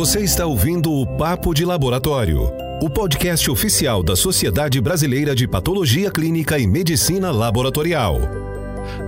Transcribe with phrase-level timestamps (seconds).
[0.00, 2.50] Você está ouvindo o Papo de Laboratório,
[2.80, 8.18] o podcast oficial da Sociedade Brasileira de Patologia Clínica e Medicina Laboratorial.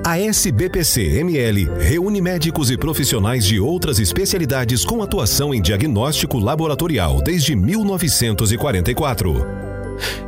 [0.04, 7.56] A SBPC-ML reúne médicos e profissionais de outras especialidades com atuação em diagnóstico laboratorial desde
[7.56, 9.61] 1944.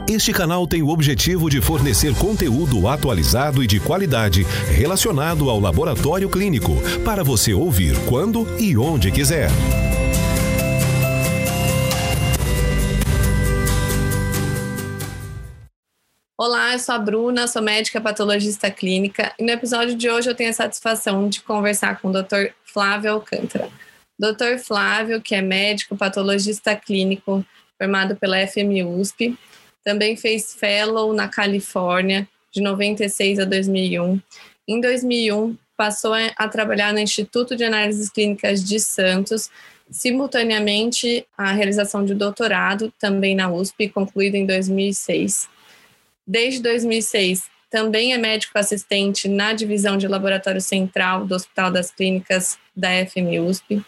[0.08, 6.28] Este canal tem o objetivo de fornecer conteúdo atualizado e de qualidade relacionado ao laboratório
[6.28, 6.72] clínico
[7.04, 9.48] para você ouvir quando e onde quiser.
[16.36, 20.34] Olá, eu sou a Bruna, sou médica patologista clínica e no episódio de hoje eu
[20.34, 22.52] tenho a satisfação de conversar com o Dr.
[22.64, 23.70] Flávio Alcântara.
[24.18, 24.58] Dr.
[24.58, 27.44] Flávio, que é médico patologista clínico
[27.78, 29.38] formado pela FMUSP,
[29.84, 34.20] também fez fellow na Califórnia de 96 a 2001.
[34.66, 39.50] Em 2001, passou a trabalhar no Instituto de Análises Clínicas de Santos,
[39.90, 45.48] simultaneamente a realização de doutorado também na USP, concluído em 2006.
[46.26, 52.56] Desde 2006, também é médico assistente na divisão de laboratório central do Hospital das Clínicas
[52.74, 53.84] da FMUSP.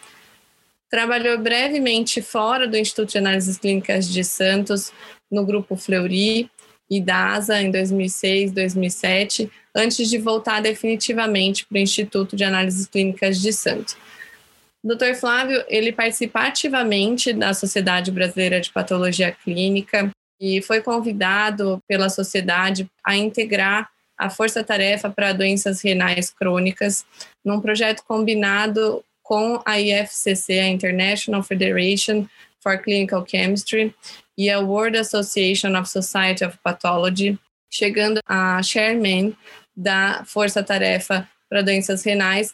[0.89, 4.91] Trabalhou brevemente fora do Instituto de Análises Clínicas de Santos,
[5.31, 6.49] no grupo Fleury
[6.89, 13.41] e DASA em 2006, 2007, antes de voltar definitivamente para o Instituto de Análises Clínicas
[13.41, 13.97] de Santos.
[14.83, 15.15] O Dr.
[15.15, 22.87] Flávio, ele participa ativamente da Sociedade Brasileira de Patologia Clínica, e foi convidado pela sociedade
[23.03, 27.05] a integrar a força-tarefa para doenças renais crônicas
[27.45, 32.25] num projeto combinado com a IFCC, a International Federation
[32.61, 33.93] for Clinical Chemistry,
[34.37, 37.37] e a World Association of Society of Pathology,
[37.71, 39.35] chegando a chairman
[39.75, 42.53] da força-tarefa para doenças renais.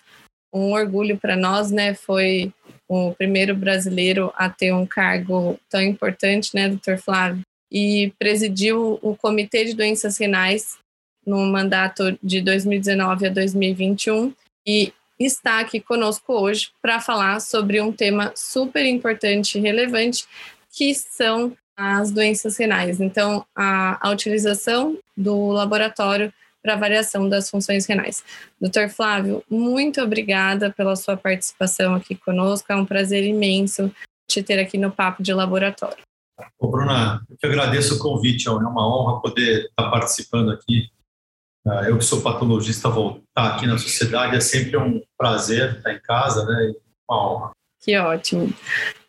[0.54, 1.94] Um orgulho para nós, né?
[1.94, 2.54] Foi
[2.88, 7.44] o primeiro brasileiro a ter um cargo tão importante, né, doutor Flávio?
[7.74, 10.78] e presidiu o Comitê de Doenças Renais
[11.26, 14.32] no mandato de 2019 a 2021
[14.68, 20.26] e está aqui conosco hoje para falar sobre um tema super importante e relevante
[20.72, 23.00] que são as doenças renais.
[23.00, 28.24] Então, a, a utilização do laboratório para avaliação das funções renais.
[28.60, 32.72] Doutor Flávio, muito obrigada pela sua participação aqui conosco.
[32.72, 33.92] É um prazer imenso
[34.30, 36.02] te ter aqui no Papo de Laboratório.
[36.58, 40.90] Ô, Bruna, eu que agradeço o convite, é uma honra poder estar participando aqui.
[41.68, 46.00] Ah, eu que sou patologista, voltar aqui na sociedade é sempre um prazer estar em
[46.00, 46.74] casa, né?
[47.10, 47.52] Uma honra.
[47.82, 48.54] Que ótimo.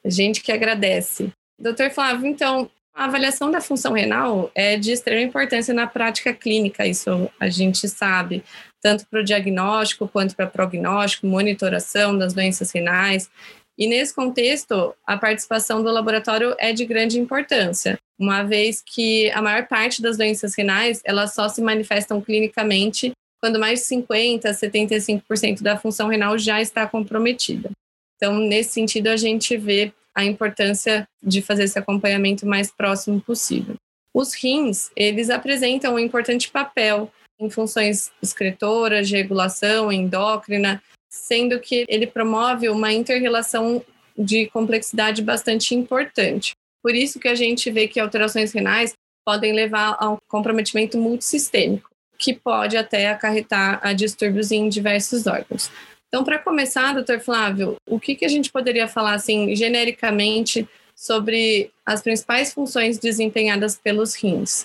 [0.04, 1.32] A gente que agradece.
[1.58, 6.86] Doutor Flávio, então, a avaliação da função renal é de extrema importância na prática clínica,
[6.86, 8.44] isso a gente sabe,
[8.82, 13.30] tanto para o diagnóstico quanto para prognóstico, monitoração das doenças renais.
[13.76, 19.42] E nesse contexto, a participação do laboratório é de grande importância, uma vez que a
[19.42, 24.52] maior parte das doenças renais, elas só se manifestam clinicamente quando mais de 50 a
[24.54, 27.70] 75% da função renal já está comprometida.
[28.16, 33.74] Então, nesse sentido, a gente vê a importância de fazer esse acompanhamento mais próximo possível.
[34.14, 37.10] Os rins, eles apresentam um importante papel
[37.40, 40.80] em funções excretoras, de regulação endócrina,
[41.10, 43.84] sendo que ele promove uma interrelação
[44.16, 46.52] de complexidade bastante importante.
[46.82, 51.90] Por isso que a gente vê que alterações renais podem levar a um comprometimento multissistêmico,
[52.18, 55.70] que pode até acarretar a distúrbios em diversos órgãos.
[56.14, 61.72] Então, para começar, doutor Flávio, o que, que a gente poderia falar, assim, genericamente, sobre
[61.84, 64.64] as principais funções desempenhadas pelos rins?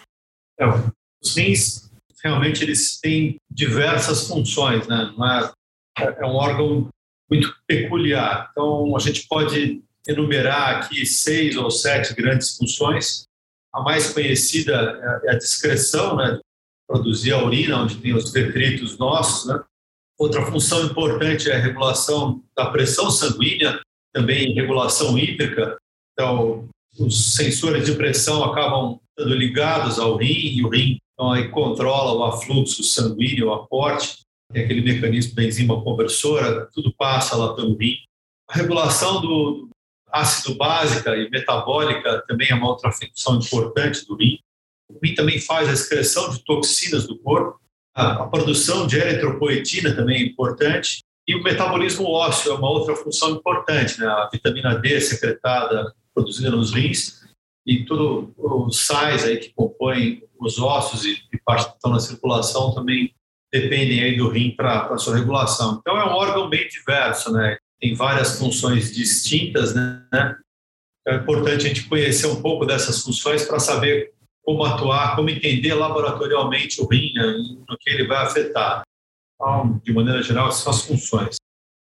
[0.59, 1.89] É, os rins,
[2.23, 5.11] realmente, eles têm diversas funções, né?
[5.97, 6.87] É é um órgão
[7.27, 8.49] muito peculiar.
[8.51, 13.23] Então, a gente pode enumerar aqui seis ou sete grandes funções.
[13.73, 16.39] A mais conhecida é a discreção, né?
[16.87, 19.47] produzir a urina, onde tem os detritos nossos.
[19.47, 19.59] Né?
[20.19, 23.79] Outra função importante é a regulação da pressão sanguínea,
[24.13, 25.77] também regulação hídrica.
[26.11, 26.67] Então,
[26.99, 32.13] os sensores de pressão acabam estando ligados ao rim, e o rim então, aí controla
[32.13, 34.19] o afluxo sanguíneo, o aporte
[34.51, 37.97] tem aquele mecanismo da enzima conversora, tudo passa lá pelo rim.
[38.49, 39.69] A regulação do
[40.11, 44.39] ácido básica e metabólica também é uma outra função importante do rim.
[44.89, 47.59] O rim também faz a excreção de toxinas do corpo.
[47.99, 51.03] A, produção de eritropoetina também é importante.
[51.27, 54.07] E o metabolismo ósseo é uma outra função importante, né?
[54.07, 57.19] a vitamina D secretada, produzida nos rins,
[57.65, 61.99] e todos os sais aí que compõem os ossos e, e partes que estão na
[61.99, 63.13] circulação também
[63.51, 65.77] dependem aí do rim para a sua regulação.
[65.79, 67.57] Então é um órgão bem diverso, né?
[67.79, 70.03] Tem várias funções distintas, né?
[71.07, 74.13] É importante a gente conhecer um pouco dessas funções para saber
[74.49, 77.37] como atuar, como entender laboratorialmente o rim, né?
[77.69, 78.81] no que ele vai afetar.
[79.35, 81.35] Então, de maneira geral, essas são as funções.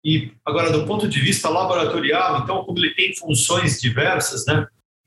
[0.05, 4.67] E agora, do ponto de vista laboratorial, então, como ele tem funções diversas, né?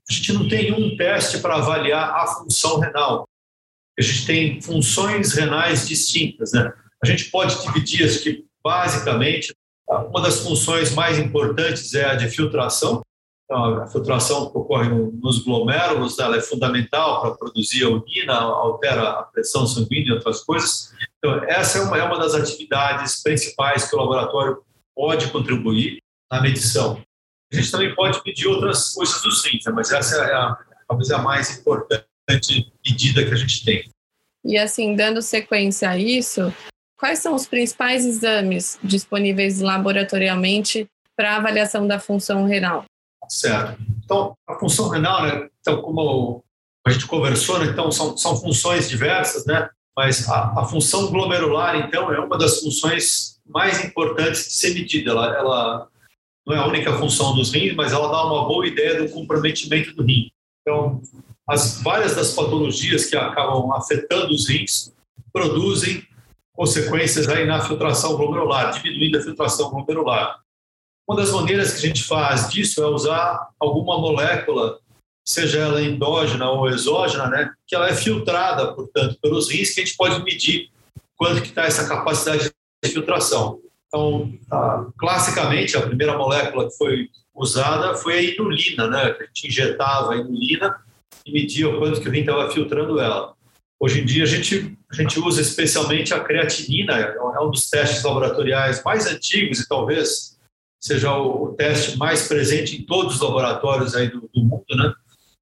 [0.10, 3.28] A gente não tem um teste para avaliar a função renal.
[4.00, 6.72] A gente tem funções renais distintas, né?
[7.04, 9.54] A gente pode dividir as que, basicamente,
[9.90, 13.02] uma das funções mais importantes é a de filtração.
[13.52, 19.10] Então, a filtração que ocorre nos glomérulos, ela é fundamental para produzir a urina, altera
[19.10, 20.94] a pressão sanguínea e outras coisas.
[21.18, 24.64] Então, essa é uma, é uma das atividades principais que o laboratório
[24.96, 26.02] pode contribuir
[26.32, 27.04] na medição.
[27.52, 30.58] A gente também pode pedir outras coisas do rins, mas essa é a,
[30.88, 33.84] talvez a mais importante medida que a gente tem.
[34.46, 36.54] E assim, dando sequência a isso,
[36.98, 40.88] quais são os principais exames disponíveis laboratorialmente
[41.18, 42.86] para avaliação da função renal?
[43.32, 43.82] Certo.
[44.04, 46.44] Então, a função renal, né, então, como
[46.86, 51.78] a gente conversou, né, então são, são funções diversas, né, mas a, a, função glomerular,
[51.78, 55.12] então, é uma das funções mais importantes de ser medida.
[55.12, 55.88] Ela, ela
[56.46, 59.94] não é a única função dos rins, mas ela dá uma boa ideia do comprometimento
[59.94, 60.30] do rim.
[60.62, 61.02] Então,
[61.48, 64.94] as várias das patologias que acabam afetando os rins
[65.32, 66.06] produzem
[66.54, 70.42] consequências aí na filtração glomerular, diminuindo a filtração glomerular.
[71.08, 74.80] Uma das maneiras que a gente faz disso é usar alguma molécula,
[75.26, 79.86] seja ela endógena ou exógena, né, que ela é filtrada, portanto, pelos rins, que a
[79.86, 80.70] gente pode medir
[81.16, 82.52] quanto que está essa capacidade
[82.84, 83.60] de filtração.
[83.88, 89.48] Então, a, classicamente, a primeira molécula que foi usada foi a inulina, né, a gente
[89.48, 90.76] injetava a inulina
[91.26, 93.34] e media o quanto que o rim estava filtrando ela.
[93.80, 98.04] Hoje em dia a gente, a gente usa especialmente a creatinina, é um dos testes
[98.04, 100.38] laboratoriais mais antigos e talvez
[100.82, 104.94] seja o, o teste mais presente em todos os laboratórios aí do, do mundo, né?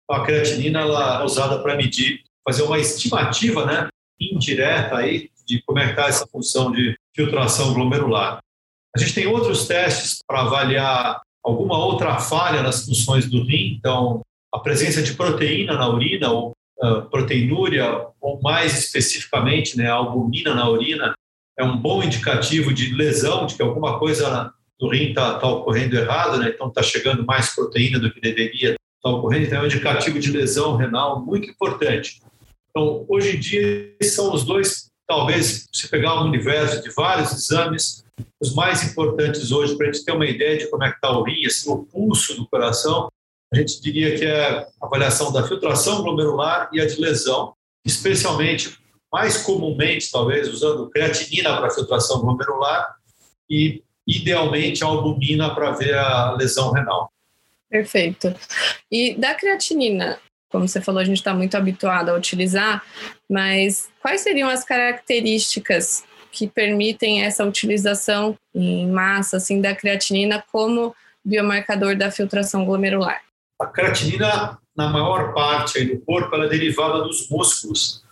[0.09, 3.88] A creatinina ela é usada para medir, fazer uma estimativa, né,
[4.19, 8.39] indireta aí de como é que está essa função de filtração glomerular.
[8.95, 14.21] A gente tem outros testes para avaliar alguma outra falha nas funções do rim, então
[14.51, 16.53] a presença de proteína na urina, ou
[16.83, 21.13] uh, proteinúria, ou mais especificamente, né, albumina na urina,
[21.57, 25.98] é um bom indicativo de lesão, de que alguma coisa do rim está tá ocorrendo
[25.98, 26.50] errado, né?
[26.50, 30.20] então está chegando mais proteína do que deveria estar tá ocorrendo, então é um indicativo
[30.20, 32.22] de lesão renal muito importante.
[32.70, 38.06] Então, hoje em dia, são os dois, talvez, se pegar um universo de vários exames,
[38.40, 41.12] os mais importantes hoje, para a gente ter uma ideia de como é que está
[41.12, 43.10] o rim, assim, o pulso do coração,
[43.52, 47.54] a gente diria que é a avaliação da filtração glomerular e a de lesão,
[47.84, 48.78] especialmente,
[49.12, 52.96] mais comumente, talvez, usando creatinina para filtração glomerular
[53.50, 57.12] e, idealmente, a albumina para ver a lesão renal.
[57.70, 58.34] Perfeito.
[58.92, 60.18] E da creatinina,
[60.50, 62.84] como você falou, a gente está muito habituado a utilizar,
[63.30, 70.96] mas quais seriam as características que permitem essa utilização em massa assim da creatinina como
[71.24, 73.22] biomarcador da filtração glomerular?
[73.60, 78.04] A creatinina, na maior parte do corpo, ela é derivada dos músculos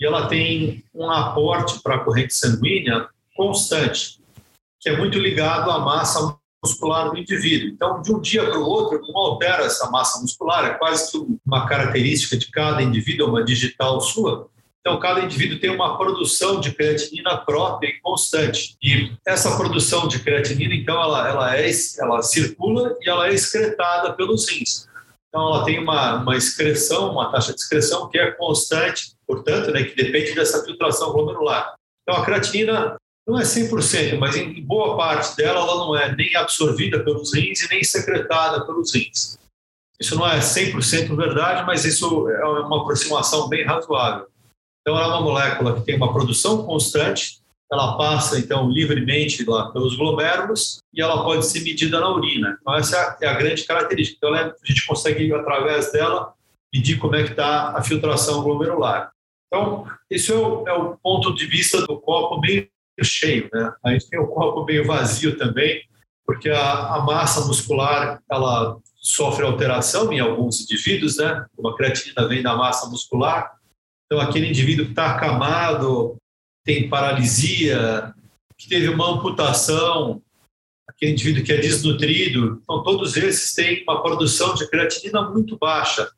[0.00, 4.18] e ela tem um aporte para a corrente sanguínea constante,
[4.84, 7.70] que é muito ligado à massa muscular do indivíduo.
[7.70, 11.18] Então, de um dia para o outro, como altera essa massa muscular, é quase que
[11.44, 14.48] uma característica de cada indivíduo, uma digital sua.
[14.80, 18.76] Então, cada indivíduo tem uma produção de creatinina própria e constante.
[18.82, 24.12] E essa produção de creatinina, então, ela, ela, é, ela circula e ela é excretada
[24.12, 24.86] pelos rins.
[25.28, 29.82] Então, ela tem uma, uma excreção, uma taxa de excreção que é constante, portanto, né,
[29.82, 31.74] que depende dessa filtração glomerular.
[32.02, 36.34] Então, a creatinina não é 100%, mas em boa parte dela, ela não é nem
[36.36, 39.38] absorvida pelos rins e nem secretada pelos rins.
[39.98, 44.26] Isso não é 100% verdade, mas isso é uma aproximação bem razoável.
[44.80, 49.70] Então, ela é uma molécula que tem uma produção constante, ela passa então livremente lá
[49.72, 52.58] pelos glomérulos e ela pode ser medida na urina.
[52.60, 54.18] Então essa é a grande característica.
[54.18, 56.34] Então a gente consegue através dela
[56.72, 59.12] medir como é que está a filtração glomerular.
[59.46, 62.68] Então esse é o, é o, ponto de vista do copo meio
[63.02, 63.72] cheio, né?
[63.84, 65.82] A gente tem o copo meio vazio também,
[66.26, 71.44] porque a, a massa muscular ela sofre alteração em alguns indivíduos, né?
[71.56, 73.52] Uma creatinina vem da massa muscular.
[74.06, 76.16] Então aquele indivíduo que está acamado
[76.64, 78.14] tem paralisia,
[78.56, 80.22] que teve uma amputação,
[80.88, 82.60] aquele indivíduo que é desnutrido.
[82.62, 86.10] Então, todos esses têm uma produção de creatinina muito baixa.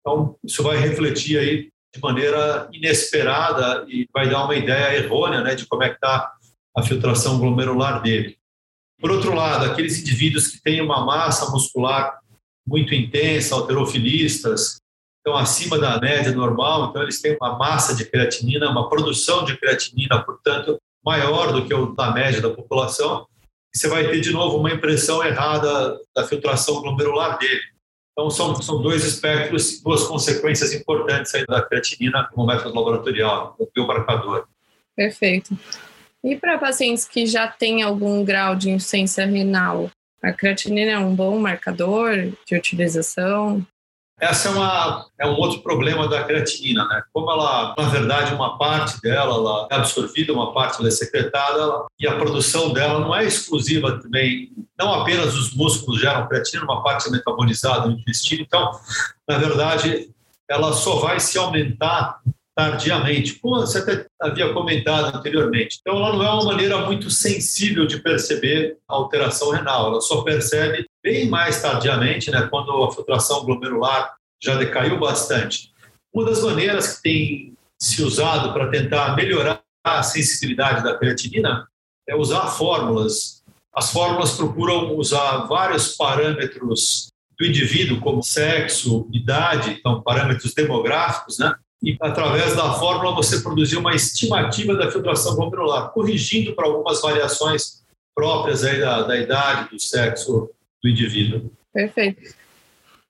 [0.00, 5.54] Então, isso vai refletir aí de maneira inesperada e vai dar uma ideia errônea né,
[5.54, 6.32] de como é que está
[6.76, 8.38] a filtração glomerular dele.
[9.00, 12.18] Por outro lado, aqueles indivíduos que têm uma massa muscular
[12.66, 14.80] muito intensa, alterofilistas,
[15.18, 19.56] estão acima da média normal, então eles têm uma massa de creatinina, uma produção de
[19.56, 23.26] creatinina, portanto, maior do que o da média da população,
[23.74, 27.60] você vai ter de novo uma impressão errada da filtração glomerular dele.
[28.18, 33.70] Então, são, são dois espectros, duas consequências importantes aí da creatinina como método laboratorial, como
[33.72, 34.48] biomarcador.
[34.96, 35.56] Perfeito.
[36.24, 39.88] E para pacientes que já têm algum grau de insuficiência renal,
[40.20, 43.64] a creatinina é um bom marcador de utilização?
[44.20, 47.02] Essa é, uma, é um outro problema da creatinina, né?
[47.12, 51.86] Como ela, na verdade, uma parte dela ela é absorvida, uma parte ela é secretada,
[51.98, 54.50] e a produção dela não é exclusiva também.
[54.78, 58.42] Não apenas os músculos geram creatina, uma parte é metabolizada no intestino.
[58.42, 58.72] Então,
[59.28, 60.10] na verdade,
[60.48, 62.20] ela só vai se aumentar
[62.58, 65.78] tardiamente, como você até havia comentado anteriormente.
[65.80, 70.22] Então, ela não é uma maneira muito sensível de perceber a alteração renal, ela só
[70.22, 74.12] percebe bem mais tardiamente, né, quando a filtração glomerular
[74.42, 75.72] já decaiu bastante.
[76.12, 81.64] Uma das maneiras que tem se usado para tentar melhorar a sensibilidade da creatinina
[82.08, 83.40] é usar fórmulas.
[83.72, 87.06] As fórmulas procuram usar vários parâmetros
[87.38, 91.54] do indivíduo, como sexo, idade, então parâmetros demográficos, né?
[91.82, 97.84] E através da fórmula você produzir uma estimativa da filtração glomerular, corrigindo para algumas variações
[98.14, 100.50] próprias aí da, da idade, do sexo
[100.82, 101.52] do indivíduo.
[101.72, 102.34] Perfeito.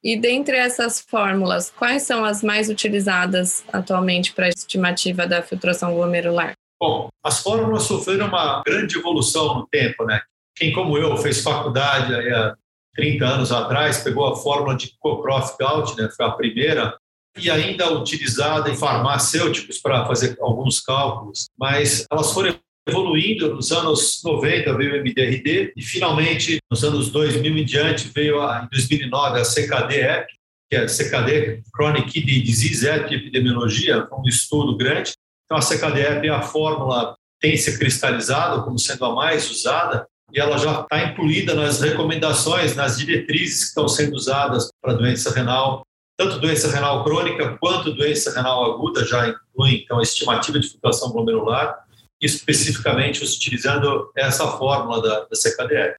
[0.04, 5.94] E dentre essas fórmulas, quais são as mais utilizadas atualmente para a estimativa da filtração
[5.94, 6.52] glomerular?
[6.80, 10.20] Bom, as fórmulas sofreram uma grande evolução no tempo, né?
[10.54, 12.54] Quem, como eu, fez faculdade há
[12.94, 16.08] 30 anos atrás, pegou a fórmula de Cockcroft-Gault, né?
[16.16, 16.96] Foi a primeira
[17.36, 22.58] e ainda utilizada em farmacêuticos para fazer alguns cálculos, mas elas foram
[22.88, 28.40] evoluindo nos anos 90 veio o MDRD e finalmente nos anos 2000 em diante veio
[28.40, 30.26] a, em 2009 a CKD-EP,
[30.70, 35.12] que é CKD Chronic Kidney Disease de Epidemiologia, um estudo grande.
[35.44, 40.40] Então a CKD-EP é a fórmula tem se cristalizado como sendo a mais usada e
[40.40, 45.82] ela já está incluída nas recomendações, nas diretrizes que estão sendo usadas para doença renal
[46.18, 51.12] tanto doença renal crônica quanto doença renal aguda já incluem então a estimativa de filtração
[51.12, 51.78] glomerular,
[52.20, 55.94] especificamente utilizando essa fórmula da, da CKDR.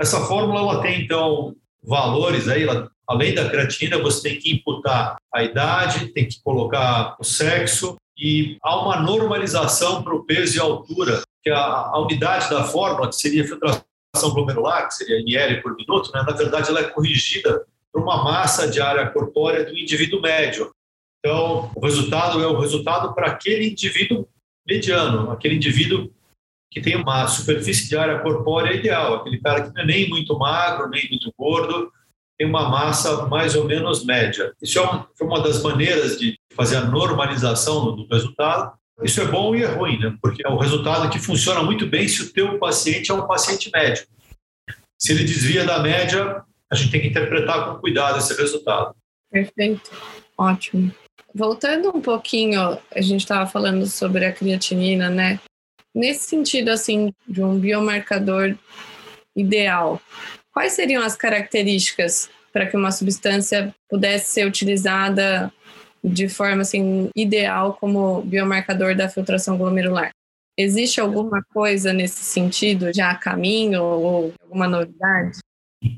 [0.00, 5.16] Essa fórmula ela tem então valores aí, ela, além da creatina, você tem que imputar
[5.34, 10.60] a idade, tem que colocar o sexo e há uma normalização para o peso e
[10.60, 13.82] altura, que a, a unidade da fórmula, que seria filtração
[14.32, 18.68] glomerular, que seria ml por minuto, né, na verdade ela é corrigida para uma massa
[18.68, 20.70] de área corpórea do indivíduo médio.
[21.18, 24.28] Então, o resultado é o resultado para aquele indivíduo
[24.68, 26.10] mediano, aquele indivíduo
[26.70, 30.38] que tem uma superfície de área corpórea ideal, aquele cara que não é nem muito
[30.38, 31.90] magro, nem muito gordo,
[32.38, 34.52] tem uma massa mais ou menos média.
[34.60, 38.76] Isso é foi uma das maneiras de fazer a normalização do resultado.
[39.02, 40.14] Isso é bom e é ruim, né?
[40.20, 43.70] porque é um resultado que funciona muito bem se o teu paciente é um paciente
[43.72, 44.06] médio.
[44.98, 48.94] Se ele desvia da média, a gente tem que interpretar com cuidado esse resultado.
[49.30, 49.90] Perfeito,
[50.36, 50.92] ótimo.
[51.34, 55.38] Voltando um pouquinho, a gente estava falando sobre a creatinina, né?
[55.94, 58.56] Nesse sentido, assim, de um biomarcador
[59.34, 60.00] ideal,
[60.52, 65.52] quais seriam as características para que uma substância pudesse ser utilizada
[66.02, 70.10] de forma assim ideal como biomarcador da filtração glomerular?
[70.58, 75.38] Existe alguma coisa nesse sentido já a caminho ou alguma novidade?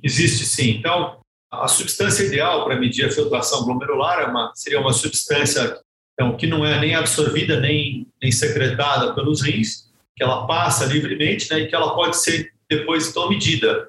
[0.02, 0.71] Existe sim.
[0.71, 1.18] Então,
[1.50, 5.78] a substância ideal para medir a filtração glomerular é uma, seria uma substância
[6.12, 11.49] então, que não é nem absorvida nem, nem secretada pelos rins, que ela passa livremente
[11.50, 13.88] né, e que ela pode ser depois então medida.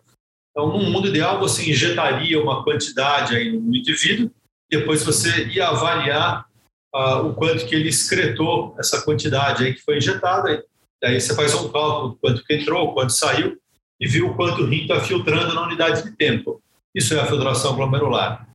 [0.52, 4.32] Então, no mundo ideal, você injetaria uma quantidade aí no indivíduo,
[4.70, 6.46] depois você ia avaliar
[6.94, 10.64] uh, o quanto que ele excretou essa quantidade aí que foi injetada.
[11.02, 13.58] Daí você faz um cálculo do quanto que entrou, quanto saiu,
[14.00, 16.62] e viu o quanto o rim está filtrando na unidade de tempo.
[16.96, 18.48] Isso é a filtração glomerular.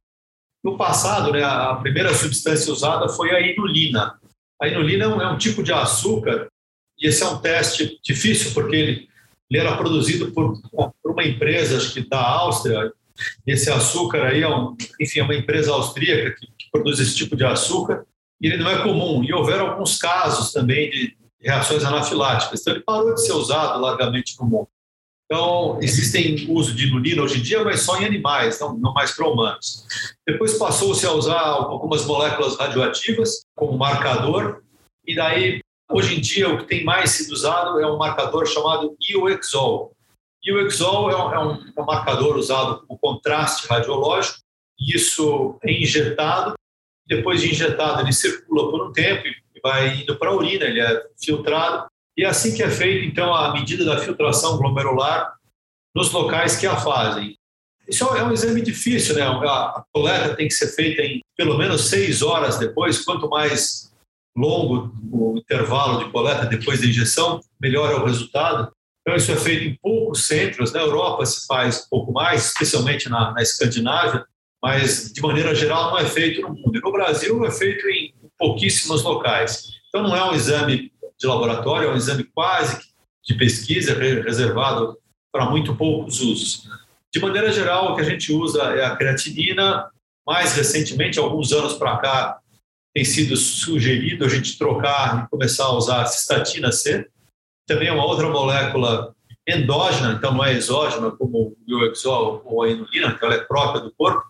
[0.63, 4.19] No passado, né, a primeira substância usada foi a inulina.
[4.61, 6.49] A inulina é um, é um tipo de açúcar
[6.99, 9.09] e esse é um teste difícil porque ele,
[9.51, 12.93] ele era produzido por, por, uma empresa, acho que da Áustria.
[13.47, 17.37] Esse açúcar aí é, um, enfim, é uma empresa austríaca que, que produz esse tipo
[17.37, 18.05] de açúcar
[18.41, 19.23] e ele não é comum.
[19.23, 22.61] E houveram alguns casos também de reações anafiláticas.
[22.61, 24.69] Então ele parou de ser usado largamente no mundo.
[25.26, 29.12] Então, existem uso de inulina hoje em dia, mas só em animais, não, não mais
[29.12, 29.87] para humanos.
[30.26, 34.62] Depois passou-se a usar algumas moléculas radioativas como marcador,
[35.07, 38.95] e daí, hoje em dia, o que tem mais sido usado é um marcador chamado
[39.00, 39.93] IOXOL.
[40.45, 44.38] IOXOL é um, é um, é um marcador usado como contraste radiológico,
[44.78, 46.54] isso é injetado,
[47.07, 50.81] depois de injetado ele circula por um tempo e vai indo para a urina, ele
[50.81, 55.35] é filtrado, e é assim que é feito, então, a medida da filtração glomerular
[55.94, 57.37] nos locais que a fazem.
[57.88, 59.23] Isso é um exame difícil, né?
[59.23, 63.04] A coleta tem que ser feita em pelo menos seis horas depois.
[63.04, 63.92] Quanto mais
[64.37, 68.73] longo o intervalo de coleta depois da injeção, melhor é o resultado.
[69.02, 70.73] Então, isso é feito em poucos centros.
[70.73, 74.25] Na Europa se faz um pouco mais, especialmente na, na Escandinávia,
[74.62, 76.76] mas de maneira geral não é feito no mundo.
[76.76, 79.75] E no Brasil é feito em pouquíssimos locais.
[79.88, 80.90] Então, não é um exame
[81.25, 82.78] de laboratório, é um exame quase
[83.25, 84.99] de pesquisa reservado
[85.33, 86.69] para muito poucos usos.
[87.12, 89.90] De maneira geral, o que a gente usa é a creatinina.
[90.26, 92.38] Mais recentemente, alguns anos para cá,
[92.95, 97.09] tem sido sugerido a gente trocar e começar a usar a cistatina C.
[97.66, 99.14] Também é uma outra molécula
[99.49, 103.83] endógena, então não é exógena como o Exol ou a inulina, que ela é própria
[103.83, 104.25] do corpo,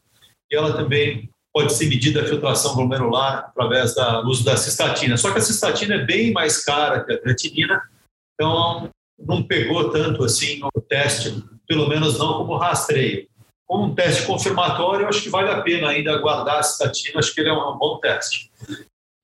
[0.50, 5.16] e ela também pode ser medida a filtração glomerular através do uso da cistatina.
[5.16, 7.80] Só que a cistatina é bem mais cara que a creatinina,
[8.34, 13.28] então não pegou tanto assim no teste, pelo menos não como rastreio.
[13.66, 17.40] Como um teste confirmatório, acho que vale a pena ainda guardar a cistatina, acho que
[17.40, 18.50] ele é um bom teste.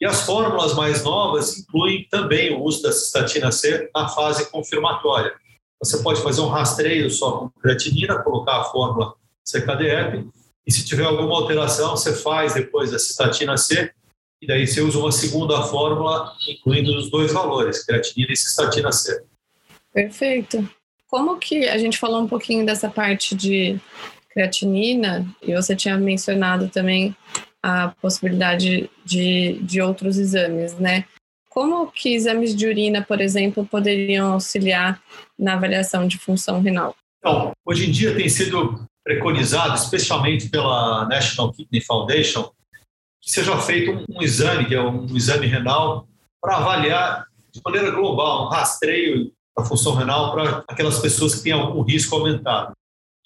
[0.01, 5.35] E as fórmulas mais novas incluem também o uso da cistatina C na fase confirmatória.
[5.83, 10.31] Você pode fazer um rastreio só com creatinina, colocar a fórmula CKDF
[10.67, 13.93] e se tiver alguma alteração, você faz depois a cistatina C,
[14.43, 19.23] e daí você usa uma segunda fórmula, incluindo os dois valores, creatinina e cistatina C.
[19.93, 20.69] Perfeito.
[21.07, 23.79] Como que a gente falou um pouquinho dessa parte de
[24.31, 27.15] creatinina, e você tinha mencionado também
[27.63, 31.05] a possibilidade de, de outros exames, né?
[31.49, 35.03] Como que exames de urina, por exemplo, poderiam auxiliar
[35.39, 36.95] na avaliação de função renal?
[37.19, 42.49] Então, hoje em dia tem sido preconizado, especialmente pela National Kidney Foundation,
[43.21, 46.07] que seja feito um, exame, que é um, exame renal,
[46.41, 51.53] para avaliar de maneira global, um rastreio da função renal para aquelas pessoas que têm
[51.53, 52.73] algum risco aumentado.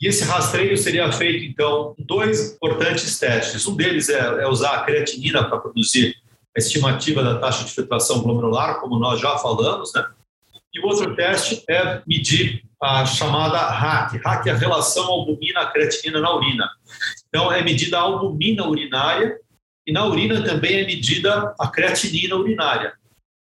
[0.01, 3.67] E esse rastreio seria feito, então, dois importantes testes.
[3.67, 6.17] Um deles é, é usar a creatinina para produzir
[6.57, 10.05] a estimativa da taxa de filtração glomerular, como nós já falamos, né?
[10.73, 14.19] E o outro teste é medir a chamada RAC.
[14.19, 16.69] RAC é a relação albumina-creatinina na urina.
[17.29, 19.39] Então, é medida a albumina urinária
[19.87, 22.93] e na urina também é medida a creatinina urinária.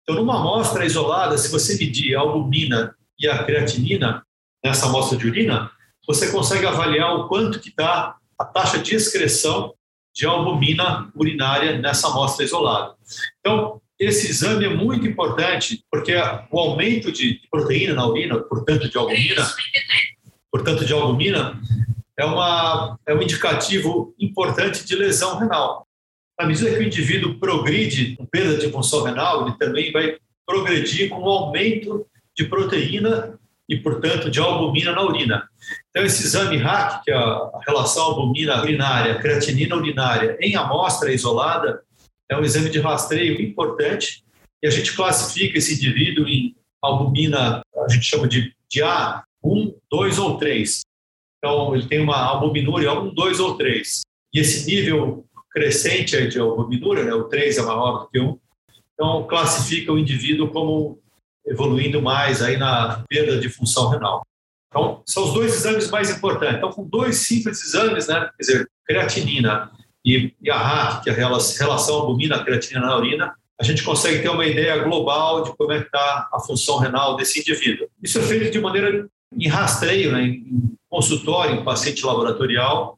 [0.02, 4.24] Então, numa amostra isolada, se você medir a albumina e a creatinina
[4.64, 5.70] nessa amostra de urina,
[6.06, 9.74] você consegue avaliar o quanto que está a taxa de excreção
[10.14, 12.94] de albumina urinária nessa amostra isolada.
[13.40, 16.14] Então, esse exame é muito importante porque
[16.50, 19.46] o aumento de proteína na urina, portanto de albumina,
[20.50, 21.60] portanto de albumina,
[22.18, 25.86] é, uma, é um indicativo importante de lesão renal.
[26.38, 31.08] À medida que o indivíduo progride com perda de função renal, ele também vai progredir
[31.08, 32.06] com o aumento
[32.36, 35.48] de proteína e, portanto, de albumina na urina.
[35.90, 41.82] Então, esse exame RAC, que é a relação albumina urinária, creatinina urinária, em amostra isolada,
[42.30, 44.24] é um exame de rastreio importante
[44.62, 49.74] e a gente classifica esse indivíduo em albumina, a gente chama de, de A, 1,
[49.90, 50.80] 2 ou 3.
[51.38, 54.00] Então, ele tem uma albuminúria 1, 2 ou 3.
[54.34, 58.38] E esse nível crescente de albuminúria, né, o 3 é maior do que 1,
[58.92, 60.98] então classifica o indivíduo como
[61.46, 64.26] evoluindo mais aí na perda de função renal.
[64.68, 66.56] Então, são os dois exames mais importantes.
[66.56, 69.70] Então, com dois simples exames, né, quer dizer, creatinina
[70.06, 74.28] e, e a RAT, que é a relação albumina-creatinina na urina, a gente consegue ter
[74.28, 77.88] uma ideia global de como é que está a função renal desse indivíduo.
[78.00, 82.96] Isso é feito de maneira em rastreio, né, em consultório, em paciente laboratorial.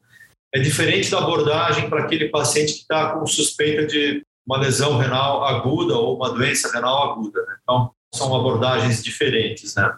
[0.53, 5.45] É diferente da abordagem para aquele paciente que está com suspeita de uma lesão renal
[5.45, 7.41] aguda ou uma doença renal aguda.
[7.41, 7.55] Né?
[7.63, 9.95] Então, são abordagens diferentes, né?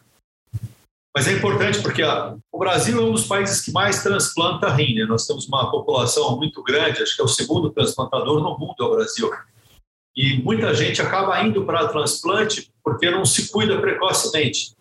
[1.15, 4.95] Mas é importante porque a, o Brasil é um dos países que mais transplanta rim.
[4.95, 5.05] Né?
[5.05, 8.83] Nós temos uma população muito grande, acho que é o segundo transplantador no mundo, é
[8.83, 9.29] o Brasil.
[10.15, 14.73] E muita gente acaba indo para transplante porque não se cuida precocemente.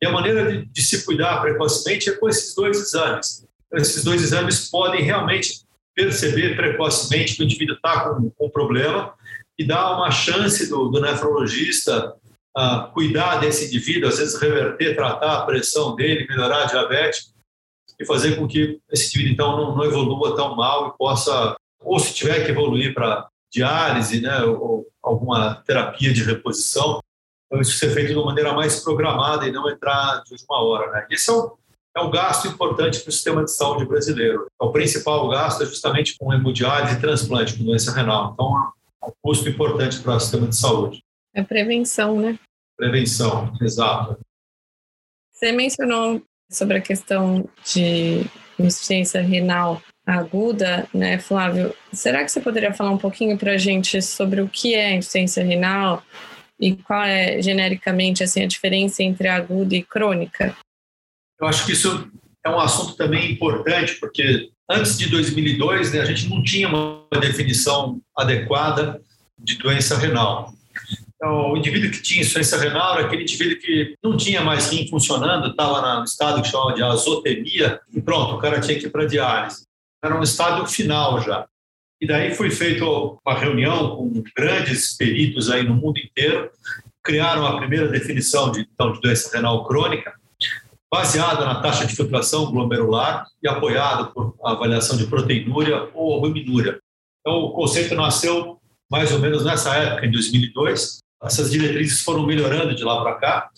[0.00, 3.46] E a maneira de, de se cuidar precocemente é com esses dois exames.
[3.66, 5.62] Então, esses dois exames podem realmente
[5.94, 9.14] perceber precocemente que o indivíduo está com, um problema
[9.58, 12.14] e dar uma chance do, do nefrologista
[12.92, 17.32] cuidar desse indivíduo, às vezes reverter, tratar a pressão dele, melhorar a diabetes
[17.98, 21.98] e fazer com que esse indivíduo então não, não evolua tão mal e possa, ou
[21.98, 27.00] se tiver que evoluir para diálise, né, ou alguma terapia de reposição,
[27.46, 30.92] então isso ser feito de uma maneira mais programada e não entrar de última hora.
[30.92, 31.06] Né?
[31.10, 31.50] Esse é um,
[31.96, 34.46] é um gasto importante para o sistema de saúde brasileiro.
[34.60, 38.32] O principal gasto é justamente com hemodiálise e transplante, com doença renal.
[38.34, 41.02] Então, é um custo importante para o sistema de saúde.
[41.34, 42.38] É prevenção, né?
[42.78, 44.16] Prevenção, exato.
[45.32, 48.24] Você mencionou sobre a questão de
[48.58, 51.74] insuficiência renal aguda, né, Flávio?
[51.92, 55.44] Será que você poderia falar um pouquinho para a gente sobre o que é insuficiência
[55.44, 56.02] renal
[56.58, 60.56] e qual é genericamente assim a diferença entre aguda e crônica?
[61.40, 62.08] Eu acho que isso
[62.44, 67.06] é um assunto também importante porque antes de 2002 né, a gente não tinha uma
[67.20, 69.02] definição adequada
[69.36, 70.54] de doença renal.
[71.20, 74.88] Então, o indivíduo que tinha insuficiência renal era aquele indivíduo que não tinha mais rim
[74.88, 78.90] funcionando, estava no estado que chama de azotemia, e pronto, o cara tinha que ir
[78.90, 79.66] para diálise.
[80.02, 81.44] Era um estado final já.
[82.00, 86.52] E daí foi feita uma reunião com grandes peritos aí no mundo inteiro,
[87.02, 90.14] criaram a primeira definição de, então, de doença renal crônica,
[90.92, 96.78] baseada na taxa de filtração glomerular e apoiado por avaliação de proteinúria ou albuminúria.
[97.20, 102.74] Então, o conceito nasceu mais ou menos nessa época, em 2002, essas diretrizes foram melhorando
[102.74, 103.50] de lá para cá,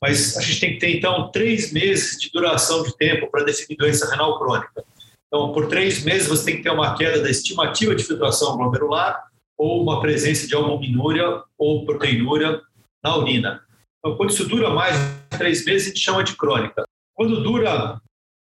[0.00, 3.76] mas a gente tem que ter, então, três meses de duração de tempo para definir
[3.76, 4.84] doença renal crônica.
[5.26, 9.24] Então, por três meses, você tem que ter uma queda da estimativa de filtração glomerular
[9.58, 12.60] ou uma presença de albuminúria ou proteinúria
[13.02, 13.62] na urina.
[13.98, 16.84] Então, quando isso dura mais de três meses, a gente chama de crônica.
[17.14, 18.00] Quando dura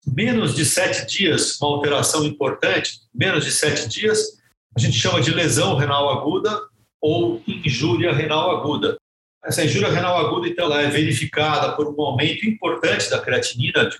[0.07, 4.39] menos de sete dias, uma alteração importante, menos de sete dias,
[4.77, 6.61] a gente chama de lesão renal aguda
[7.05, 8.97] ou injúria renal aguda.
[9.45, 13.91] Essa injúria renal aguda, então, ela é verificada por um aumento importante da creatinina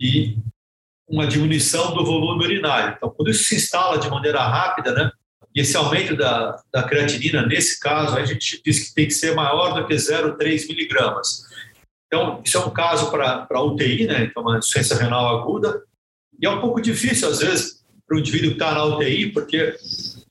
[0.00, 0.36] e
[1.08, 2.96] uma diminuição do volume urinário.
[2.96, 5.08] Então, quando isso se instala de maneira rápida, né,
[5.54, 9.36] e esse aumento da, da creatinina, nesse caso, a gente diz que tem que ser
[9.36, 11.44] maior do que 0,3 miligramas.
[12.08, 15.80] Então, isso é um caso para UTI, né, então, uma insuficiência renal aguda,
[16.42, 19.76] e é um pouco difícil, às vezes, para o indivíduo que está na UTI, porque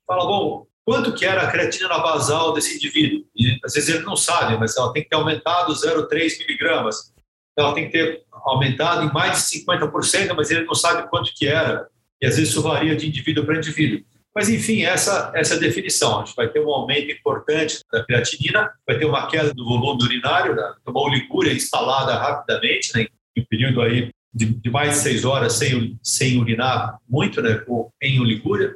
[0.06, 3.26] fala, bom, quanto que era a creatinina basal desse indivíduo.
[3.36, 7.14] E às vezes ele não sabe, mas ela tem que ter aumentado 0,3 miligramas.
[7.60, 11.46] Ela tem que ter aumentado em mais de 50%, mas ele não sabe quanto que
[11.46, 11.90] era.
[12.22, 14.02] E às vezes isso varia de indivíduo para indivíduo.
[14.34, 16.22] Mas, enfim, essa, essa é a definição.
[16.22, 20.06] A gente vai ter um aumento importante da creatinina, vai ter uma queda do volume
[20.06, 20.74] urinário, né?
[20.88, 23.08] uma oligúria instalada rapidamente, né?
[23.36, 27.62] em um período aí de, de, mais de seis horas sem, sem urinar muito, né?
[28.02, 28.74] em oligúria.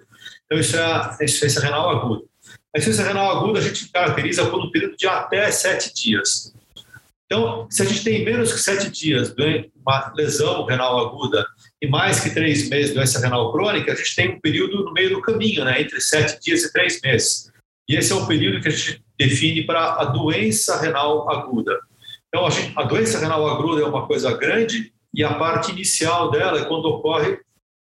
[0.52, 2.26] Então, isso é a insuficiência renal aguda.
[2.76, 6.54] A insuficiência renal aguda a gente caracteriza por um período de até sete dias.
[7.26, 9.34] Então, se a gente tem menos que sete dias
[9.74, 11.48] uma lesão renal aguda
[11.82, 14.92] e mais que três meses de doença renal crônica, a gente tem um período no
[14.92, 17.50] meio do caminho, né, entre sete dias e três meses.
[17.88, 21.80] E esse é o período que a gente define para a doença renal aguda.
[22.28, 26.30] Então, a, gente, a doença renal aguda é uma coisa grande e a parte inicial
[26.30, 27.40] dela é quando ocorre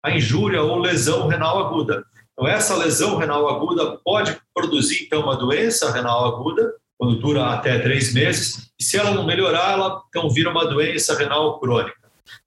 [0.04, 2.04] a injúria ou lesão renal aguda.
[2.36, 7.78] Então, essa lesão renal aguda pode produzir, então, uma doença renal aguda, quando dura até
[7.78, 11.96] três meses, e se ela não melhorar, ela então vira uma doença renal crônica.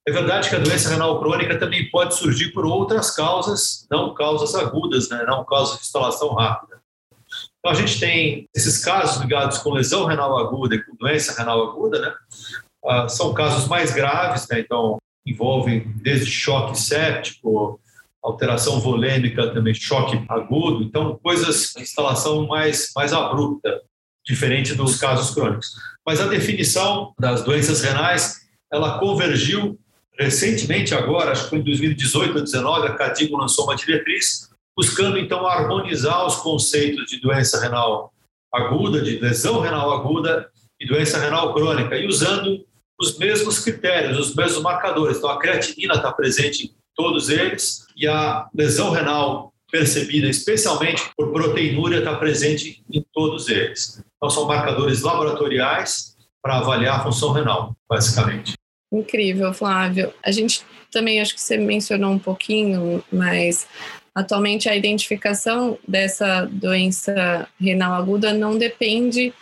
[0.08, 4.54] É verdade que a doença renal crônica também pode surgir por outras causas, não causas
[4.54, 5.24] agudas, né?
[5.26, 6.80] não causas de instalação rápida.
[7.60, 11.64] Então, a gente tem esses casos ligados com lesão renal aguda e com doença renal
[11.64, 12.14] aguda, né?
[12.86, 14.60] Ah, são casos mais graves, né?
[14.60, 17.80] então envolvem desde choque séptico,
[18.24, 23.82] alteração volêmica também, choque agudo, então coisas, instalação mais, mais abrupta,
[24.26, 25.74] diferente dos casos crônicos.
[26.06, 29.80] Mas a definição das doenças renais, ela convergiu
[30.18, 35.18] recentemente agora, acho que foi em 2018 ou 2019, a CADIGO lançou uma diretriz buscando
[35.18, 38.14] então harmonizar os conceitos de doença renal
[38.54, 42.66] aguda, de lesão renal aguda e doença renal crônica, e usando
[43.00, 45.18] os mesmos critérios, os mesmos marcadores.
[45.18, 52.00] Então, a creatinina está presente todos eles, e a lesão renal percebida especialmente por proteinúria
[52.00, 54.04] está presente em todos eles.
[54.18, 58.54] Então, são marcadores laboratoriais para avaliar a função renal, basicamente.
[58.92, 60.14] Incrível, Flávio.
[60.22, 63.66] A gente também, acho que você mencionou um pouquinho, mas
[64.14, 69.34] Atualmente, a identificação dessa doença renal aguda não depende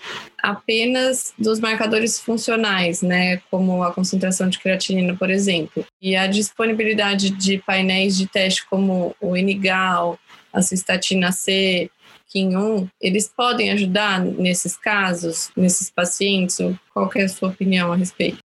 [0.42, 5.86] apenas dos marcadores funcionais, né, como a concentração de creatinina, por exemplo.
[6.02, 10.20] E a disponibilidade de painéis de teste como o Enigal,
[10.54, 11.90] a cistatina C,
[12.34, 16.58] KIN1, eles podem ajudar nesses casos, nesses pacientes?
[16.94, 18.40] Qual é a sua opinião a respeito?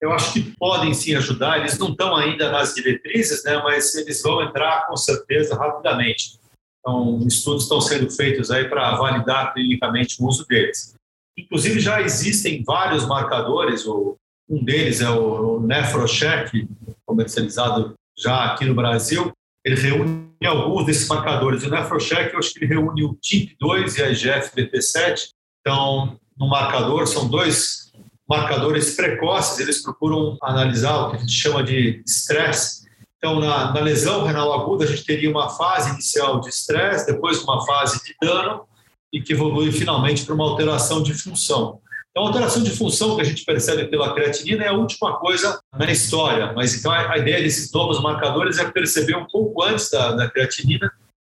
[0.00, 4.22] Eu acho que podem sim ajudar, eles não estão ainda nas diretrizes, né, mas eles
[4.22, 6.38] vão entrar com certeza rapidamente.
[6.80, 10.94] Então, estudos estão sendo feitos aí para validar clinicamente o uso deles.
[11.36, 16.68] Inclusive, já existem vários marcadores, um deles é o Nefrocheck,
[17.04, 19.32] comercializado já aqui no Brasil,
[19.64, 21.64] ele reúne alguns desses marcadores.
[21.64, 25.30] O Nefrocheck, eu acho que ele reúne o TIP2 e a IGF-BP7.
[25.60, 27.85] Então, no marcador, são dois
[28.28, 32.86] marcadores precoces, eles procuram analisar o que a gente chama de estresse.
[33.18, 37.42] Então, na, na lesão renal aguda, a gente teria uma fase inicial de estresse, depois
[37.42, 38.64] uma fase de dano,
[39.12, 41.80] e que evolui finalmente para uma alteração de função.
[42.10, 45.60] Então, a alteração de função que a gente percebe pela creatinina é a última coisa
[45.78, 50.12] na história, mas então a ideia desses novos marcadores é perceber um pouco antes da,
[50.12, 50.90] da creatinina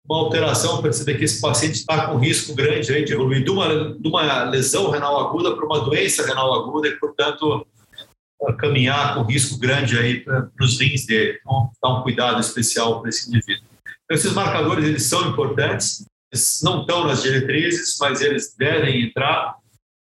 [0.10, 3.94] uma alteração, perceber que esse paciente está com risco grande aí de evoluir de uma,
[3.94, 7.66] de uma lesão renal aguda para uma doença renal aguda e, portanto,
[8.58, 11.40] caminhar com risco grande aí para os rins dele.
[11.42, 13.66] Então, dá um cuidado especial para esse indivíduo.
[14.06, 19.58] Então, esses marcadores eles são importantes, eles não estão nas diretrizes, mas eles devem entrar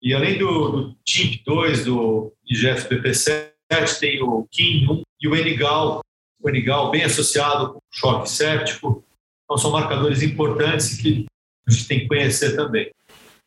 [0.04, 6.02] e além do, do TIMP2, do IGF-BP7, tem o KIN1 e o NGAL,
[6.42, 9.02] o NGAL bem associado com choque séptico.
[9.44, 11.26] Então, são marcadores importantes que
[11.66, 12.90] a gente tem que conhecer também.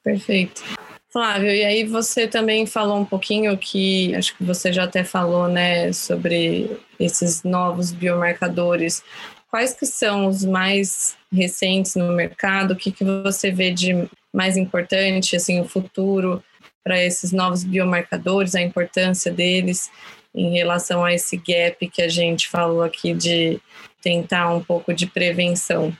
[0.04, 0.64] Perfeito.
[1.12, 5.48] Flávio, e aí você também falou um pouquinho que acho que você já até falou,
[5.48, 9.04] né, sobre esses novos biomarcadores.
[9.50, 12.72] Quais que são os mais recentes no mercado?
[12.72, 16.44] O que, que você vê de mais importante, assim, o futuro
[16.84, 19.90] para esses novos biomarcadores, a importância deles
[20.36, 23.60] em relação a esse gap que a gente falou aqui de
[24.08, 25.94] tentar um pouco de prevenção?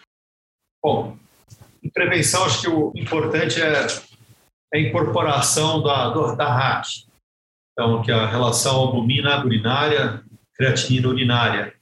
[0.82, 1.18] Bom,
[1.84, 3.86] em prevenção, acho que o importante é
[4.74, 6.88] a incorporação da, da RAC,
[7.74, 10.24] então, que é a relação albumina urinária,
[10.56, 11.74] creatinina urinária.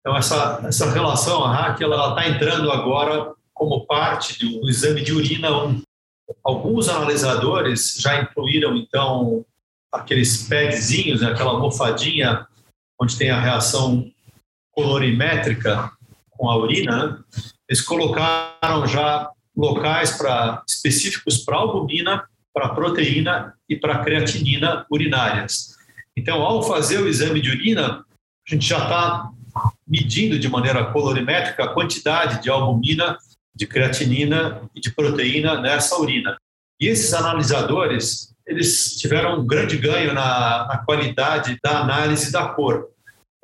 [0.00, 5.12] Então, essa, essa relação, a RAC, ela está entrando agora como parte do exame de
[5.12, 5.82] urina 1.
[6.42, 9.44] Alguns analisadores já incluíram, então,
[9.92, 12.46] aqueles padzinhos, né, aquela almofadinha
[12.98, 14.10] onde tem a reação
[14.76, 15.90] colorimétrica
[16.30, 17.18] com a urina, né?
[17.68, 25.76] eles colocaram já locais para específicos para albumina, para proteína e para creatinina urinárias.
[26.14, 28.04] Então, ao fazer o exame de urina,
[28.46, 29.30] a gente já está
[29.86, 33.16] medindo de maneira colorimétrica a quantidade de albumina
[33.54, 36.36] de creatinina e de proteína nessa urina.
[36.78, 42.90] E esses analisadores, eles tiveram um grande ganho na, na qualidade da análise da cor.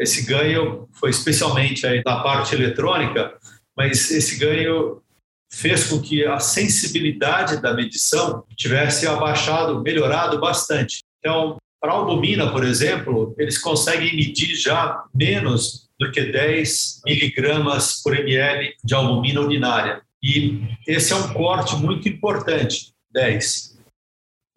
[0.02, 3.38] Esse ganho foi especialmente aí na parte eletrônica,
[3.76, 5.00] mas esse ganho
[5.48, 11.04] fez com que a sensibilidade da medição tivesse abaixado, melhorado bastante.
[11.20, 18.02] Então, para a albumina, por exemplo, eles conseguem medir já menos do que 10 miligramas
[18.02, 20.02] por ml de albumina urinária.
[20.20, 23.78] E esse é um corte muito importante, 10.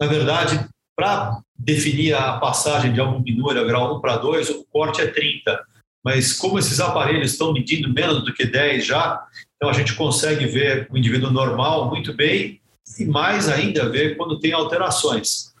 [0.00, 5.06] Na verdade, para definir a passagem de albumina grau 1 para 2, o corte é
[5.06, 5.64] 30.
[6.04, 10.46] Mas como esses aparelhos estão medindo menos do que 10 já, então a gente consegue
[10.46, 12.60] ver o indivíduo normal muito bem
[12.98, 15.52] e mais ainda ver quando tem alterações.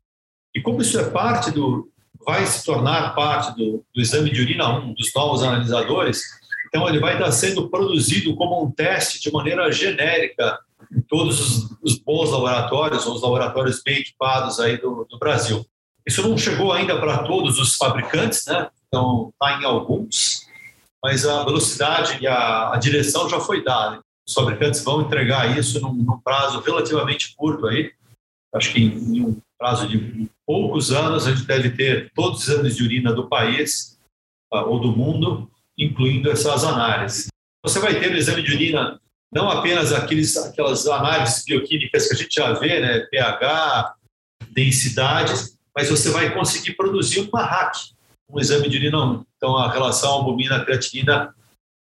[0.54, 1.90] E como isso é parte do,
[2.24, 6.22] vai se tornar parte do, do exame de urina 1 dos novos analisadores,
[6.68, 10.58] então ele vai estar sendo produzido como um teste de maneira genérica
[10.92, 15.64] em todos os, os bons laboratórios, os laboratórios bem equipados aí do, do Brasil.
[16.06, 18.68] Isso não chegou ainda para todos os fabricantes, né?
[18.86, 20.46] Então está em alguns,
[21.02, 24.00] mas a velocidade e a, a, direção já foi dada.
[24.26, 27.92] Os fabricantes vão entregar isso num, num prazo relativamente curto aí.
[28.54, 32.48] Acho que em, em um prazo de poucos anos, a gente deve ter todos os
[32.48, 33.98] exames de urina do país
[34.52, 37.26] uh, ou do mundo, incluindo essas análises.
[37.64, 39.00] Você vai ter no exame de urina
[39.32, 43.94] não apenas aqueles, aquelas análises bioquímicas que a gente já vê, né, pH,
[44.50, 47.76] densidades, mas você vai conseguir produzir uma RAC,
[48.28, 49.24] um exame de urina.
[49.36, 51.34] Então, a relação albumina-creatinina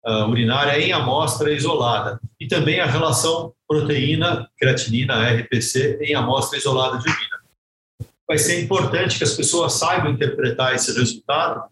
[0.07, 2.19] uh, urinária em amostra isolada.
[2.41, 7.43] E também a relação proteína-creatinina, RPC, em amostra isolada de urina
[8.33, 11.65] vai ser importante que as pessoas saibam interpretar esse resultado.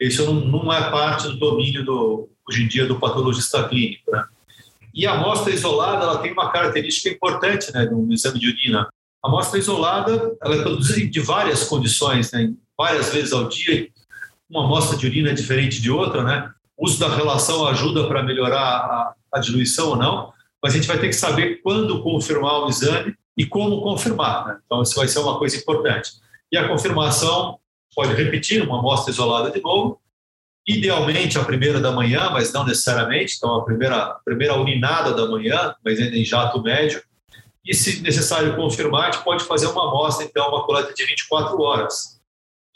[0.00, 4.24] Isso não, não é parte do domínio do hoje em dia do patologista clínico, né?
[4.94, 8.88] E a amostra isolada, ela tem uma característica importante, né, no exame de urina.
[9.24, 13.88] A amostra isolada, ela é produzida de várias condições, né, várias vezes ao dia.
[14.50, 16.50] Uma amostra de urina é diferente de outra, né?
[16.76, 20.30] O uso da relação ajuda para melhorar a, a diluição ou não,
[20.62, 24.46] mas a gente vai ter que saber quando confirmar o exame e como confirmar.
[24.46, 24.58] Né?
[24.66, 26.12] Então, isso vai ser uma coisa importante.
[26.52, 27.58] E a confirmação
[27.94, 29.98] pode repetir uma amostra isolada de novo,
[30.68, 35.26] idealmente a primeira da manhã, mas não necessariamente, então a primeira, a primeira urinada da
[35.26, 37.02] manhã, mas ainda em jato médio.
[37.64, 41.60] E se necessário confirmar, a gente pode fazer uma amostra, então, uma coleta de 24
[41.60, 42.20] horas.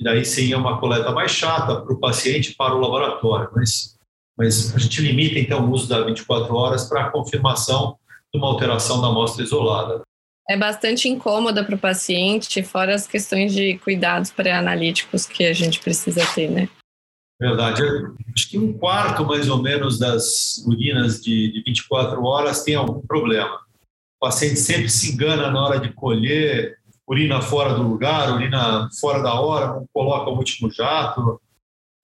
[0.01, 3.51] E daí sim é uma coleta mais chata para o paciente e para o laboratório,
[3.55, 3.99] mas
[4.39, 7.99] mas a gente limita então o uso da 24 horas para a confirmação
[8.33, 10.03] de uma alteração da amostra isolada.
[10.49, 15.81] É bastante incômoda para o paciente, fora as questões de cuidados pré-analíticos que a gente
[15.81, 16.69] precisa ter, né?
[17.41, 17.83] Verdade.
[18.35, 23.01] Acho que um quarto, mais ou menos, das urinas de, de 24 horas tem algum
[23.01, 23.61] problema.
[24.21, 26.77] O paciente sempre se engana na hora de colher,
[27.07, 31.41] urina fora do lugar, urina fora da hora, não coloca o último jato,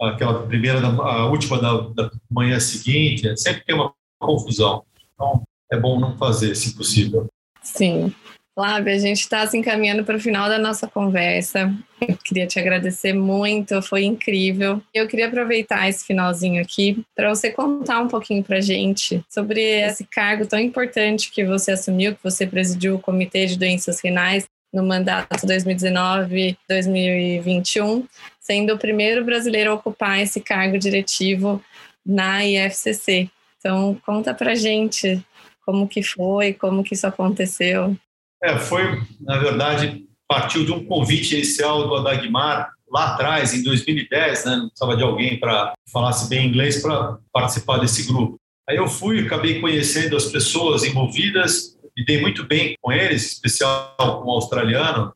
[0.00, 4.84] aquela primeira, a última da, da manhã seguinte, sempre tem uma confusão.
[5.12, 7.28] Então, é bom não fazer, se possível.
[7.62, 8.14] Sim.
[8.54, 11.74] Flávia, a gente está se encaminhando para o final da nossa conversa.
[12.00, 14.80] Eu queria te agradecer muito, foi incrível.
[14.92, 20.04] Eu queria aproveitar esse finalzinho aqui para você contar um pouquinho para gente sobre esse
[20.04, 24.84] cargo tão importante que você assumiu, que você presidiu o Comitê de Doenças Renais no
[24.84, 28.06] mandato 2019-2021
[28.44, 31.64] sendo o primeiro brasileiro a ocupar esse cargo diretivo
[32.04, 33.30] na IFCC.
[33.58, 35.24] Então, conta para gente
[35.64, 37.96] como que foi, como que isso aconteceu.
[38.42, 44.44] É, foi, na verdade, partiu de um convite inicial do Adagmar lá atrás, em 2010,
[44.44, 44.56] né?
[44.56, 48.38] Não precisava de alguém para falasse bem inglês para participar desse grupo.
[48.68, 53.32] Aí eu fui, acabei conhecendo as pessoas envolvidas, me dei muito bem com eles, em
[53.34, 55.12] especial com o australiano,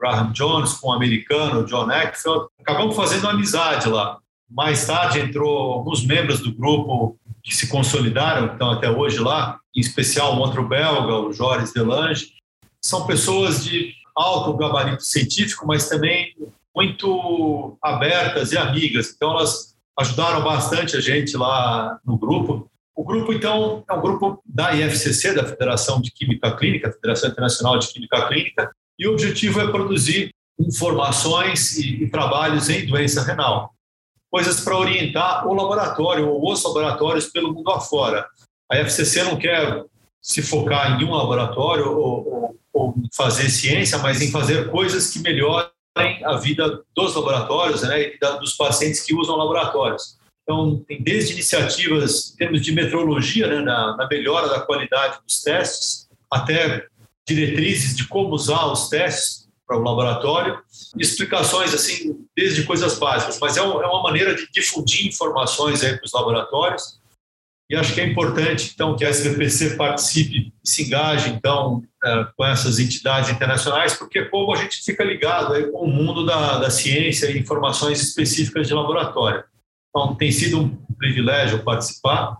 [0.00, 2.46] Graham Jones, com o americano John Eckfeld.
[2.60, 4.18] Acabamos fazendo amizade lá.
[4.50, 9.58] Mais tarde entrou alguns membros do grupo que se consolidaram, que estão até hoje lá,
[9.76, 12.32] em especial o outro belga, o Joris Delange.
[12.82, 16.34] São pessoas de alto gabarito científico, mas também
[16.74, 19.12] muito abertas e amigas.
[19.14, 22.70] Então, elas ajudaram bastante a gente lá no grupo.
[22.94, 27.78] O grupo, então, é um grupo da IFCC, da Federação de Química Clínica, Federação Internacional
[27.78, 33.74] de Química Clínica, e o objetivo é produzir informações e, e trabalhos em doença renal,
[34.30, 38.26] coisas para orientar o laboratório ou os laboratórios pelo mundo afora.
[38.70, 39.84] A FCC não quer
[40.20, 45.70] se focar em um laboratório ou, ou, fazer ciência, mas em fazer coisas que melhorem
[46.24, 50.18] a vida dos laboratórios né, e dos pacientes que usam laboratórios.
[50.42, 55.42] Então, tem desde iniciativas em termos de metrologia, né, na, na melhora da qualidade dos
[55.42, 56.86] testes, até
[57.26, 60.58] diretrizes de como usar os testes para o laboratório,
[60.98, 66.12] explicações assim, desde coisas básicas, mas é, é uma maneira de difundir informações para os
[66.12, 66.99] laboratórios.
[67.70, 72.26] E acho que é importante, então, que a SBPC participe e se engaje, então, é,
[72.36, 76.58] com essas entidades internacionais, porque como a gente fica ligado aí com o mundo da,
[76.58, 79.44] da ciência e informações específicas de laboratório.
[79.88, 82.38] Então, tem sido um privilégio participar.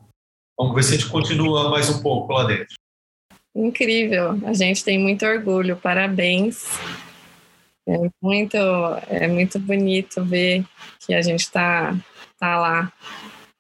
[0.58, 2.74] Vamos ver se a gente continua mais um pouco lá dentro.
[3.54, 6.66] Incrível, a gente tem muito orgulho, parabéns.
[7.88, 8.56] É muito,
[9.08, 10.64] é muito bonito ver
[11.06, 11.96] que a gente está
[12.36, 12.92] tá lá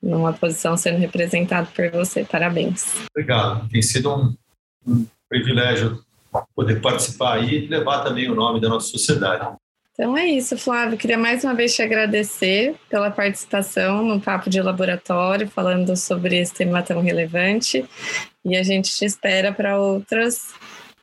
[0.02, 2.24] numa posição sendo representado por você.
[2.24, 2.94] Parabéns.
[3.14, 3.68] Obrigado.
[3.68, 4.34] Tem sido um,
[4.86, 6.02] um privilégio
[6.54, 9.56] poder participar aí e levar também o nome da nossa sociedade.
[9.92, 10.96] Então é isso, Flávio.
[10.96, 16.54] Queria mais uma vez te agradecer pela participação no Papo de Laboratório, falando sobre esse
[16.54, 17.84] tema tão relevante.
[18.42, 20.54] E a gente te espera para outras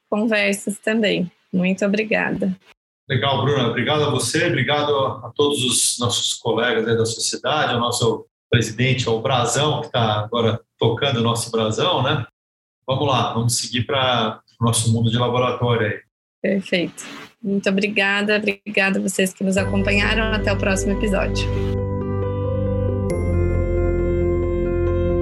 [0.09, 1.31] conversas também.
[1.53, 2.55] Muito obrigada.
[3.07, 3.69] Legal, Bruna.
[3.69, 9.21] Obrigado a você, obrigado a todos os nossos colegas da sociedade, ao nosso presidente, ao
[9.21, 12.25] Brasão, que está agora tocando o nosso Brasão, né?
[12.87, 15.99] Vamos lá, vamos seguir para o nosso mundo de laboratório aí.
[16.41, 17.03] Perfeito.
[17.43, 20.33] Muito obrigada, obrigada a vocês que nos acompanharam.
[20.33, 21.47] Até o próximo episódio.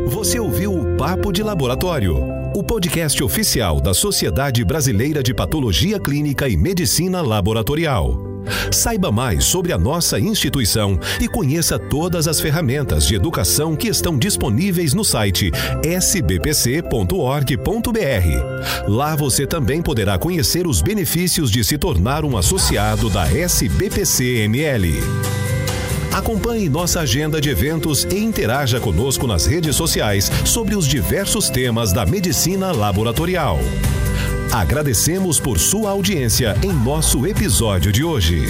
[0.07, 2.15] Você ouviu o Papo de Laboratório,
[2.55, 8.34] o podcast oficial da Sociedade Brasileira de Patologia Clínica e Medicina Laboratorial.
[8.71, 14.17] Saiba mais sobre a nossa instituição e conheça todas as ferramentas de educação que estão
[14.17, 15.51] disponíveis no site
[15.83, 16.85] sbpc.org.br.
[18.87, 24.93] Lá você também poderá conhecer os benefícios de se tornar um associado da SBPC-ML.
[26.15, 31.91] Acompanhe nossa agenda de eventos e interaja conosco nas redes sociais sobre os diversos temas
[31.91, 33.59] da medicina laboratorial.
[34.51, 38.45] Agradecemos por sua audiência em nosso episódio de hoje.